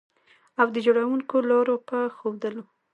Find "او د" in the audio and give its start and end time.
0.59-0.77